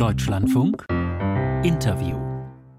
[0.00, 0.86] Deutschlandfunk.
[1.62, 2.29] Interview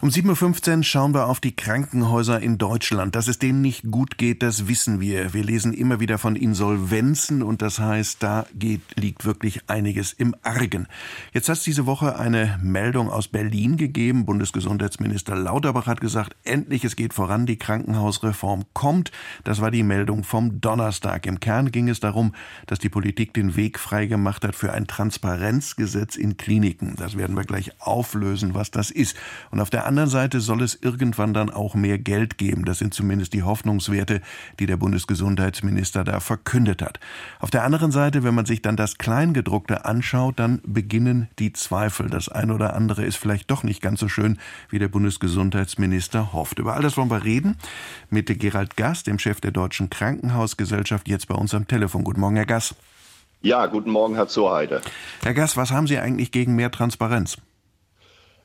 [0.02, 3.16] um 7.15 Uhr schauen wir auf die Krankenhäuser in Deutschland.
[3.16, 5.36] Dass es denen nicht gut geht, das wissen wir.
[5.36, 10.36] Wir lesen immer wieder von Insolvenzen und das heißt, da geht, liegt wirklich einiges im
[10.42, 10.88] Argen.
[11.34, 14.26] Jetzt hat es diese Woche eine Meldung aus Berlin gegeben.
[14.26, 19.12] Bundesgesundheitsminister Lauterbach hat gesagt, endlich es geht voran, die Krankenhausreform kommt.
[19.44, 21.28] Das war die Meldung vom Donnerstag.
[21.28, 22.34] Im Kern ging es darum,
[22.66, 26.96] dass die Politik den Weg freigemacht hat für ein Transparenzgesetz in Kliniken.
[26.96, 29.16] Das werden wir gleich auflösen, was das ist.
[29.52, 32.64] Und auf der anderen Seite soll es irgendwann dann auch mehr Geld geben.
[32.64, 34.22] Das sind zumindest die Hoffnungswerte,
[34.58, 37.00] die der Bundesgesundheitsminister da verkündet hat.
[37.40, 42.10] Auf der anderen Seite, wenn man sich dann das Kleingedruckte anschaut, dann beginnen die Zweifel.
[42.10, 46.60] Das eine oder andere ist vielleicht doch nicht ganz so schön, wie der Bundesgesundheitsminister hofft.
[46.60, 47.58] Über all das wollen wir reden
[48.10, 52.06] mit Gerald Gass, dem Chef der Deutschen Krankenhausgesellschaft, jetzt bei uns am Telefon.
[52.06, 52.76] Guten Morgen, Herr Gass.
[53.42, 54.82] Ja, guten Morgen, Herr Zoheide.
[55.22, 57.38] Herr Gass, was haben Sie eigentlich gegen mehr Transparenz?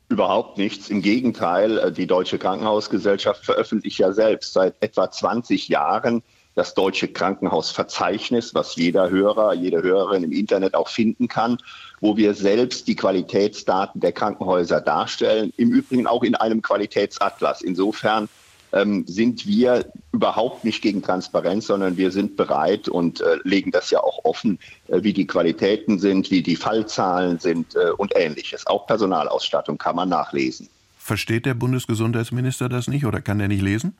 [0.08, 0.88] Überhaupt nichts.
[0.88, 6.22] Im Gegenteil, äh, die Deutsche Krankenhausgesellschaft veröffentlicht ja selbst seit etwa 20 Jahren
[6.54, 11.58] das Deutsche Krankenhausverzeichnis, was jeder Hörer, jede Hörerin im Internet auch finden kann,
[12.00, 17.60] wo wir selbst die Qualitätsdaten der Krankenhäuser darstellen, im Übrigen auch in einem Qualitätsatlas.
[17.60, 18.28] Insofern
[18.72, 23.90] ähm, sind wir überhaupt nicht gegen Transparenz, sondern wir sind bereit und äh, legen das
[23.90, 28.66] ja auch offen, äh, wie die Qualitäten sind, wie die Fallzahlen sind äh, und ähnliches.
[28.66, 30.68] Auch Personalausstattung kann man nachlesen.
[30.98, 33.96] Versteht der Bundesgesundheitsminister das nicht oder kann er nicht lesen?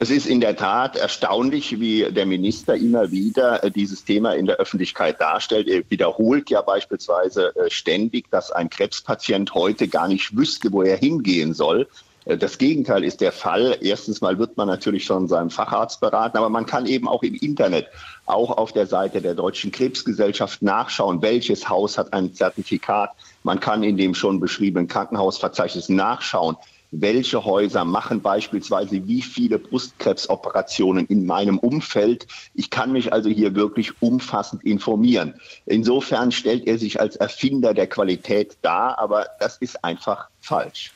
[0.00, 4.46] Es ist in der Tat erstaunlich, wie der Minister immer wieder äh, dieses Thema in
[4.46, 5.66] der Öffentlichkeit darstellt.
[5.66, 10.96] Er wiederholt ja beispielsweise äh, ständig, dass ein Krebspatient heute gar nicht wüsste, wo er
[10.96, 11.88] hingehen soll.
[12.28, 13.76] Äh, das Gegenteil ist der Fall.
[13.80, 17.34] Erstens mal wird man natürlich von seinem Facharzt beraten, aber man kann eben auch im
[17.34, 17.88] Internet,
[18.26, 23.10] auch auf der Seite der Deutschen Krebsgesellschaft nachschauen, welches Haus hat ein Zertifikat.
[23.42, 26.56] Man kann in dem schon beschriebenen Krankenhausverzeichnis nachschauen,
[26.90, 32.26] welche Häuser machen beispielsweise wie viele Brustkrebsoperationen in meinem Umfeld.
[32.54, 35.34] Ich kann mich also hier wirklich umfassend informieren.
[35.66, 40.92] Insofern stellt er sich als Erfinder der Qualität dar, aber das ist einfach falsch.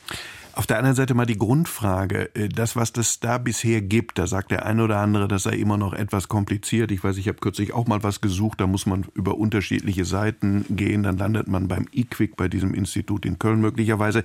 [0.55, 4.27] Auf der anderen Seite mal die Grundfrage, äh, das, was das da bisher gibt, da
[4.27, 6.91] sagt der eine oder andere, das sei immer noch etwas kompliziert.
[6.91, 10.67] Ich weiß, ich habe kürzlich auch mal was gesucht, da muss man über unterschiedliche Seiten
[10.69, 14.25] gehen, dann landet man beim IQUIC, bei diesem Institut in Köln möglicherweise.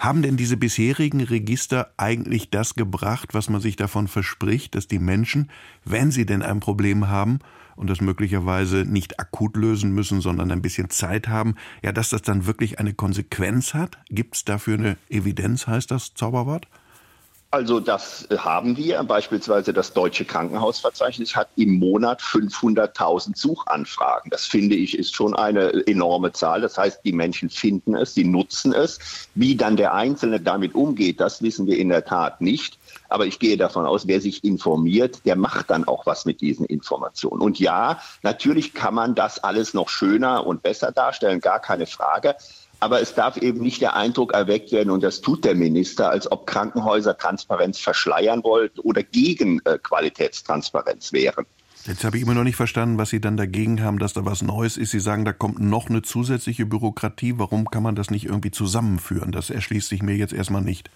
[0.00, 4.98] Haben denn diese bisherigen Register eigentlich das gebracht, was man sich davon verspricht, dass die
[4.98, 5.50] Menschen,
[5.84, 7.38] wenn sie denn ein Problem haben,
[7.80, 12.20] und das möglicherweise nicht akut lösen müssen, sondern ein bisschen Zeit haben, ja, dass das
[12.20, 13.98] dann wirklich eine Konsequenz hat?
[14.10, 16.68] Gibt es dafür eine Evidenz, heißt das Zauberwort?
[17.52, 19.02] Also das haben wir.
[19.02, 24.30] Beispielsweise das Deutsche Krankenhausverzeichnis hat im Monat 500.000 Suchanfragen.
[24.30, 26.60] Das finde ich ist schon eine enorme Zahl.
[26.60, 29.00] Das heißt, die Menschen finden es, sie nutzen es.
[29.34, 32.78] Wie dann der Einzelne damit umgeht, das wissen wir in der Tat nicht.
[33.08, 36.66] Aber ich gehe davon aus, wer sich informiert, der macht dann auch was mit diesen
[36.66, 37.42] Informationen.
[37.42, 42.36] Und ja, natürlich kann man das alles noch schöner und besser darstellen, gar keine Frage.
[42.80, 46.30] Aber es darf eben nicht der Eindruck erweckt werden, und das tut der Minister, als
[46.30, 51.44] ob Krankenhäuser Transparenz verschleiern wollten oder gegen äh, Qualitätstransparenz wären.
[51.86, 54.42] Jetzt habe ich immer noch nicht verstanden, was Sie dann dagegen haben, dass da was
[54.42, 54.90] Neues ist.
[54.90, 57.34] Sie sagen, da kommt noch eine zusätzliche Bürokratie.
[57.38, 59.32] Warum kann man das nicht irgendwie zusammenführen?
[59.32, 60.90] Das erschließt sich mir jetzt erstmal nicht.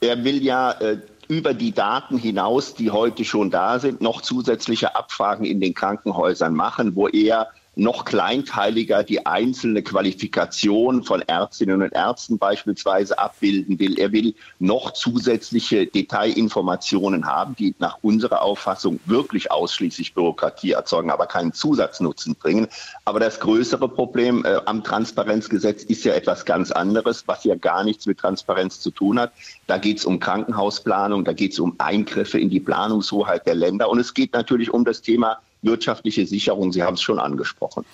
[0.00, 0.98] Er will ja äh,
[1.28, 6.54] über die Daten hinaus, die heute schon da sind, noch zusätzliche Abfragen in den Krankenhäusern
[6.54, 13.98] machen, wo er noch kleinteiliger die einzelne Qualifikation von Ärztinnen und Ärzten beispielsweise abbilden will.
[13.98, 21.26] Er will noch zusätzliche Detailinformationen haben, die nach unserer Auffassung wirklich ausschließlich Bürokratie erzeugen, aber
[21.26, 22.66] keinen Zusatznutzen bringen.
[23.04, 27.84] Aber das größere Problem äh, am Transparenzgesetz ist ja etwas ganz anderes, was ja gar
[27.84, 29.32] nichts mit Transparenz zu tun hat.
[29.68, 33.88] Da geht es um Krankenhausplanung, da geht es um Eingriffe in die Planungshoheit der Länder
[33.88, 36.72] und es geht natürlich um das Thema wirtschaftliche Sicherung.
[36.72, 37.84] Sie haben es schon angesprochen.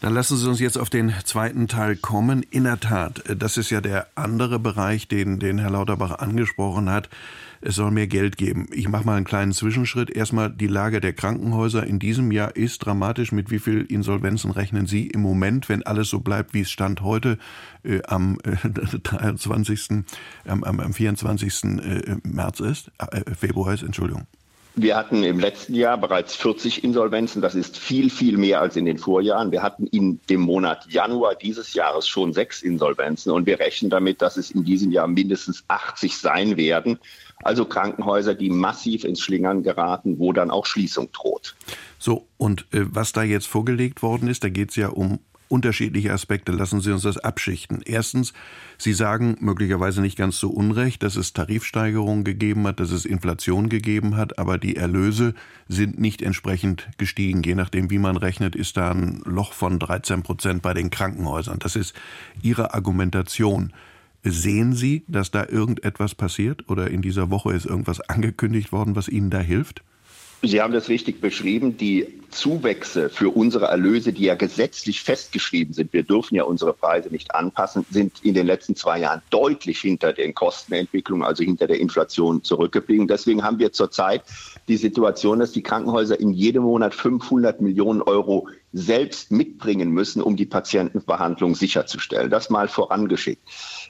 [0.00, 2.42] Dann lassen Sie uns jetzt auf den zweiten Teil kommen.
[2.50, 7.08] In der Tat, das ist ja der andere Bereich, den, den Herr Lauterbach angesprochen hat.
[7.62, 8.68] Es soll mehr Geld geben.
[8.72, 10.10] Ich mache mal einen kleinen Zwischenschritt.
[10.10, 13.32] Erstmal die Lage der Krankenhäuser in diesem Jahr ist dramatisch.
[13.32, 17.00] Mit wie viel Insolvenzen rechnen Sie im Moment, wenn alles so bleibt, wie es stand
[17.00, 17.38] heute
[17.82, 18.68] äh, am äh,
[19.02, 20.04] 23.,
[20.44, 21.64] ähm, am 24.
[21.64, 24.26] Äh, März ist, äh, Februar ist, Entschuldigung?
[24.78, 27.40] Wir hatten im letzten Jahr bereits 40 Insolvenzen.
[27.40, 29.50] Das ist viel, viel mehr als in den Vorjahren.
[29.50, 34.20] Wir hatten in dem Monat Januar dieses Jahres schon sechs Insolvenzen und wir rechnen damit,
[34.20, 36.98] dass es in diesem Jahr mindestens 80 sein werden.
[37.42, 41.56] Also Krankenhäuser, die massiv ins Schlingern geraten, wo dann auch Schließung droht.
[41.98, 46.12] So, und äh, was da jetzt vorgelegt worden ist, da geht es ja um unterschiedliche
[46.12, 46.52] Aspekte.
[46.52, 47.82] Lassen Sie uns das abschichten.
[47.84, 48.32] Erstens,
[48.78, 53.68] Sie sagen möglicherweise nicht ganz zu Unrecht, dass es Tarifsteigerungen gegeben hat, dass es Inflation
[53.68, 55.34] gegeben hat, aber die Erlöse
[55.68, 57.42] sind nicht entsprechend gestiegen.
[57.42, 61.58] Je nachdem, wie man rechnet, ist da ein Loch von 13 Prozent bei den Krankenhäusern.
[61.58, 61.94] Das ist
[62.42, 63.72] Ihre Argumentation.
[64.22, 69.08] Sehen Sie, dass da irgendetwas passiert oder in dieser Woche ist irgendwas angekündigt worden, was
[69.08, 69.84] Ihnen da hilft?
[70.42, 71.76] Sie haben das richtig beschrieben.
[71.76, 77.08] Die Zuwächse für unsere Erlöse, die ja gesetzlich festgeschrieben sind, wir dürfen ja unsere Preise
[77.08, 81.80] nicht anpassen, sind in den letzten zwei Jahren deutlich hinter den Kostenentwicklungen, also hinter der
[81.80, 83.08] Inflation zurückgeblieben.
[83.08, 84.22] Deswegen haben wir zurzeit
[84.68, 90.36] die Situation, dass die Krankenhäuser in jedem Monat 500 Millionen Euro selbst mitbringen müssen, um
[90.36, 92.30] die Patientenbehandlung sicherzustellen.
[92.30, 93.42] Das mal vorangeschickt.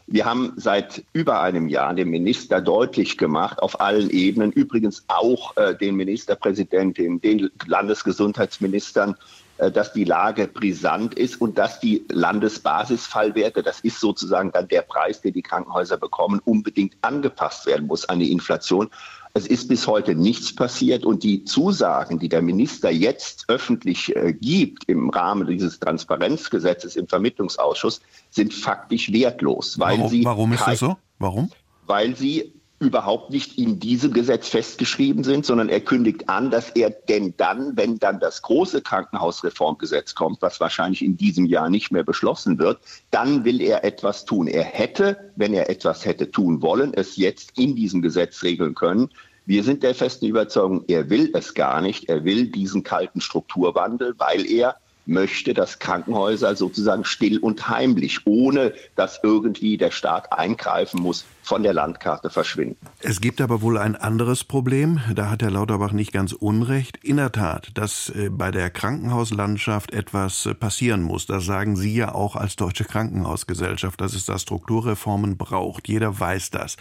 [0.08, 5.56] Wir haben seit über einem Jahr dem Minister deutlich gemacht, auf allen Ebenen, übrigens auch
[5.56, 9.16] äh, den Ministerpräsidentinnen, den Landesgesundheitsministern,
[9.58, 15.20] dass die Lage brisant ist und dass die Landesbasisfallwerte, das ist sozusagen dann der Preis,
[15.20, 18.90] den die Krankenhäuser bekommen, unbedingt angepasst werden muss an die Inflation.
[19.32, 24.32] Es ist bis heute nichts passiert und die Zusagen, die der Minister jetzt öffentlich äh,
[24.32, 28.00] gibt im Rahmen dieses Transparenzgesetzes im Vermittlungsausschuss,
[28.30, 29.78] sind faktisch wertlos.
[29.78, 30.96] Weil warum, sie warum ist das so?
[31.18, 31.50] Warum?
[31.86, 36.90] Weil sie überhaupt nicht in diesem Gesetz festgeschrieben sind, sondern er kündigt an, dass er
[36.90, 42.04] denn dann, wenn dann das große Krankenhausreformgesetz kommt, was wahrscheinlich in diesem Jahr nicht mehr
[42.04, 42.78] beschlossen wird,
[43.10, 44.46] dann will er etwas tun.
[44.46, 49.08] Er hätte, wenn er etwas hätte tun wollen, es jetzt in diesem Gesetz regeln können.
[49.46, 52.08] Wir sind der festen Überzeugung, er will es gar nicht.
[52.10, 54.76] Er will diesen kalten Strukturwandel, weil er
[55.06, 61.62] möchte, dass Krankenhäuser sozusagen still und heimlich, ohne dass irgendwie der Staat eingreifen muss, von
[61.62, 62.76] der Landkarte verschwinden.
[63.00, 66.98] Es gibt aber wohl ein anderes Problem, da hat Herr Lauterbach nicht ganz unrecht.
[67.04, 71.94] In der Tat, dass äh, bei der Krankenhauslandschaft etwas äh, passieren muss, das sagen Sie
[71.94, 75.86] ja auch als Deutsche Krankenhausgesellschaft, dass es da Strukturreformen braucht.
[75.86, 76.76] Jeder weiß das,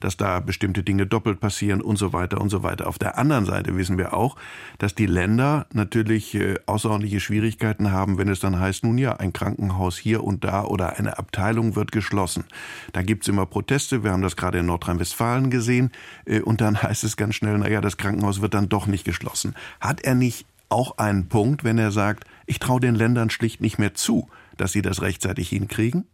[0.00, 2.88] dass da bestimmte Dinge doppelt passieren und so weiter und so weiter.
[2.88, 4.36] Auf der anderen Seite wissen wir auch,
[4.76, 9.32] dass die Länder natürlich äh, außerordentliche Schwierigkeiten haben, wenn es dann heißt, nun ja, ein
[9.32, 12.44] Krankenhaus hier und da oder eine Abteilung wird geschlossen.
[12.92, 15.90] Da gibt es immer Proteste, wir haben das gerade in Nordrhein-Westfalen gesehen.
[16.24, 19.54] Äh, und dann heißt es ganz schnell, naja, das Krankenhaus wird dann doch nicht geschlossen.
[19.80, 23.78] Hat er nicht auch einen Punkt, wenn er sagt, ich traue den Ländern schlicht nicht
[23.78, 26.06] mehr zu, dass sie das rechtzeitig hinkriegen?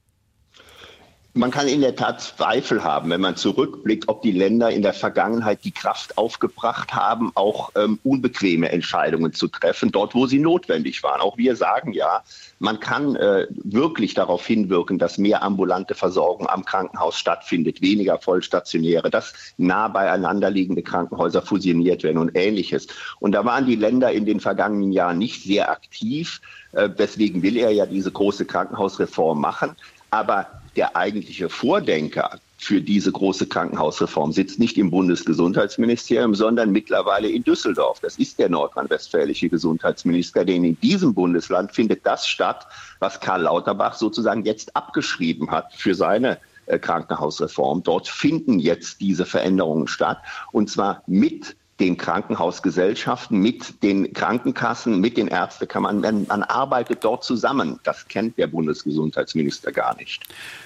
[1.36, 4.94] Man kann in der Tat Zweifel haben, wenn man zurückblickt, ob die Länder in der
[4.94, 11.02] Vergangenheit die Kraft aufgebracht haben, auch ähm, unbequeme Entscheidungen zu treffen, dort wo sie notwendig
[11.02, 11.20] waren.
[11.20, 12.22] Auch wir sagen ja,
[12.58, 19.10] man kann äh, wirklich darauf hinwirken, dass mehr ambulante Versorgung am Krankenhaus stattfindet, weniger vollstationäre,
[19.10, 22.86] dass nah beieinander liegende Krankenhäuser fusioniert werden und ähnliches.
[23.20, 26.40] Und da waren die Länder in den vergangenen Jahren nicht sehr aktiv.
[26.72, 29.76] Äh, deswegen will er ja diese große Krankenhausreform machen.
[30.16, 30.46] Aber
[30.76, 38.00] der eigentliche Vordenker für diese große Krankenhausreform sitzt nicht im Bundesgesundheitsministerium, sondern mittlerweile in Düsseldorf.
[38.00, 42.66] Das ist der nordrhein-westfälische Gesundheitsminister, denn in diesem Bundesland findet das statt,
[42.98, 47.82] was Karl Lauterbach sozusagen jetzt abgeschrieben hat für seine äh, Krankenhausreform.
[47.82, 55.18] Dort finden jetzt diese Veränderungen statt und zwar mit den Krankenhausgesellschaften, mit den Krankenkassen, mit
[55.18, 56.00] den Ärztekammern.
[56.00, 57.78] Man, man arbeitet dort zusammen.
[57.82, 60.22] Das kennt der Bundesgesundheitsminister gar nicht.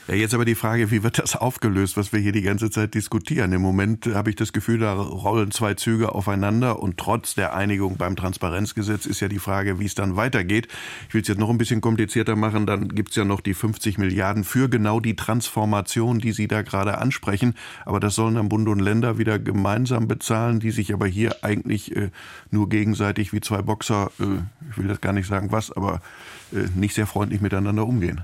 [0.06, 2.94] Ja, jetzt aber die Frage, wie wird das aufgelöst, was wir hier die ganze Zeit
[2.94, 3.52] diskutieren?
[3.52, 7.96] Im Moment habe ich das Gefühl, da rollen zwei Züge aufeinander und trotz der Einigung
[7.96, 10.68] beim Transparenzgesetz ist ja die Frage, wie es dann weitergeht.
[11.08, 12.66] Ich will es jetzt noch ein bisschen komplizierter machen.
[12.66, 16.62] Dann gibt es ja noch die 50 Milliarden für genau die Transformation, die Sie da
[16.62, 17.54] gerade ansprechen.
[17.84, 21.94] Aber das sollen dann Bund und Länder wieder gemeinsam bezahlen, die sich aber hier eigentlich
[21.96, 22.10] äh,
[22.50, 24.24] nur gegenseitig wie zwei Boxer, äh,
[24.70, 26.00] ich will das gar nicht sagen was, aber
[26.52, 28.22] äh, nicht sehr freundlich miteinander umgehen.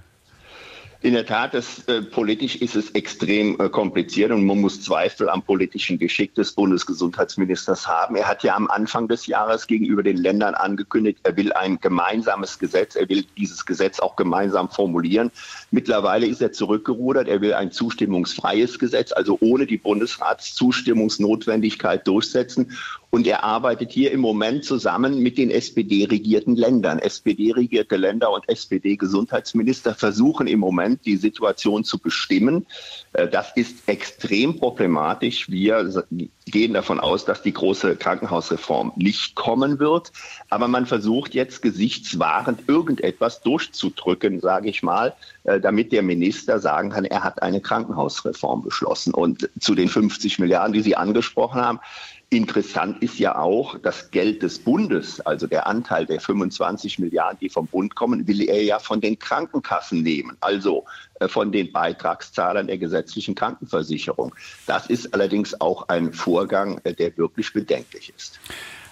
[1.03, 5.29] In der Tat, das, äh, politisch ist es extrem äh, kompliziert und man muss Zweifel
[5.29, 8.17] am politischen Geschick des Bundesgesundheitsministers haben.
[8.17, 12.59] Er hat ja am Anfang des Jahres gegenüber den Ländern angekündigt, er will ein gemeinsames
[12.59, 15.31] Gesetz, er will dieses Gesetz auch gemeinsam formulieren.
[15.71, 22.73] Mittlerweile ist er zurückgerudert, er will ein zustimmungsfreies Gesetz, also ohne die Bundesratszustimmungsnotwendigkeit durchsetzen.
[23.11, 26.99] Und er arbeitet hier im Moment zusammen mit den SPD-regierten Ländern.
[26.99, 32.67] SPD-regierte Länder und SPD-Gesundheitsminister versuchen im Moment, die Situation zu bestimmen.
[33.13, 35.49] Äh, das ist extrem problematisch.
[35.51, 36.05] Wir
[36.47, 40.13] gehen davon aus, dass die große Krankenhausreform nicht kommen wird.
[40.49, 46.91] Aber man versucht jetzt gesichtswahrend irgendetwas durchzudrücken, sage ich mal, äh, damit der Minister sagen
[46.91, 49.15] kann, er hat eine Krankenhausreform beschlossen.
[49.15, 51.81] Und zu den 50 Milliarden, die Sie angesprochen haben,
[52.31, 57.49] Interessant ist ja auch, das Geld des Bundes, also der Anteil der 25 Milliarden, die
[57.49, 60.85] vom Bund kommen, will er ja von den Krankenkassen nehmen, also
[61.21, 64.35] äh, von den Beitragszahlern der gesetzlichen Krankenversicherung.
[64.67, 68.41] Das ist allerdings auch ein Vorgang, äh, der wirklich bedenklich ist.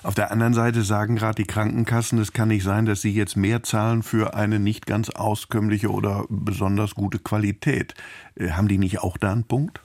[0.04, 3.36] Auf der anderen Seite sagen gerade die Krankenkassen, es kann nicht sein, dass sie jetzt
[3.36, 7.94] mehr zahlen für eine nicht ganz auskömmliche oder besonders gute Qualität.
[8.36, 9.80] Äh, haben die nicht auch da einen Punkt?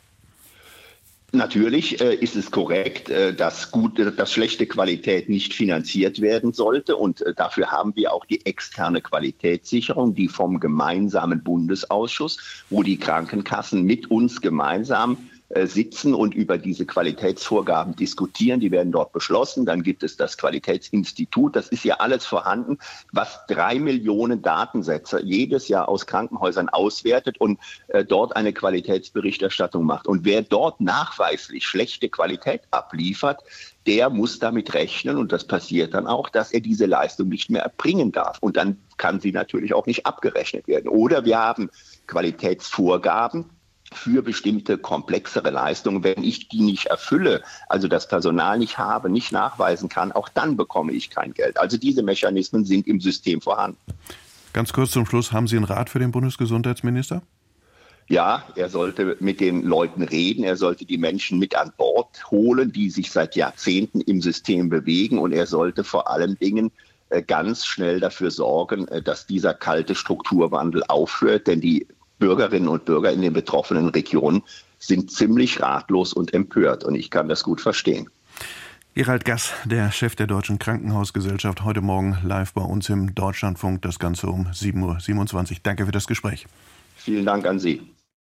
[1.31, 6.95] Natürlich äh, ist es korrekt, äh, dass gute, dass schlechte Qualität nicht finanziert werden sollte.
[6.95, 12.97] Und äh, dafür haben wir auch die externe Qualitätssicherung, die vom gemeinsamen Bundesausschuss, wo die
[12.97, 18.59] Krankenkassen mit uns gemeinsam sitzen und über diese Qualitätsvorgaben diskutieren.
[18.59, 19.65] Die werden dort beschlossen.
[19.65, 21.55] Dann gibt es das Qualitätsinstitut.
[21.55, 22.77] Das ist ja alles vorhanden,
[23.11, 30.07] was drei Millionen Datensätze jedes Jahr aus Krankenhäusern auswertet und äh, dort eine Qualitätsberichterstattung macht.
[30.07, 33.41] Und wer dort nachweislich schlechte Qualität abliefert,
[33.87, 37.63] der muss damit rechnen, und das passiert dann auch, dass er diese Leistung nicht mehr
[37.63, 38.37] erbringen darf.
[38.39, 40.89] Und dann kann sie natürlich auch nicht abgerechnet werden.
[40.89, 41.71] Oder wir haben
[42.05, 43.45] Qualitätsvorgaben,
[43.93, 46.03] für bestimmte komplexere Leistungen.
[46.03, 50.57] Wenn ich die nicht erfülle, also das Personal nicht habe, nicht nachweisen kann, auch dann
[50.57, 51.57] bekomme ich kein Geld.
[51.59, 53.79] Also diese Mechanismen sind im System vorhanden.
[54.53, 57.21] Ganz kurz zum Schluss, haben Sie einen Rat für den Bundesgesundheitsminister?
[58.07, 62.71] Ja, er sollte mit den Leuten reden, er sollte die Menschen mit an Bord holen,
[62.71, 66.71] die sich seit Jahrzehnten im System bewegen und er sollte vor allen Dingen
[67.09, 71.85] äh, ganz schnell dafür sorgen, äh, dass dieser kalte Strukturwandel aufhört, denn die
[72.19, 74.43] Bürgerinnen und Bürger in den betroffenen Regionen
[74.77, 76.83] sind ziemlich ratlos und empört.
[76.83, 78.09] Und ich kann das gut verstehen.
[78.95, 83.81] Gerald Gass, der Chef der Deutschen Krankenhausgesellschaft, heute Morgen live bei uns im Deutschlandfunk.
[83.81, 85.57] Das Ganze um 7.27 Uhr.
[85.63, 86.47] Danke für das Gespräch.
[86.97, 87.81] Vielen Dank an Sie.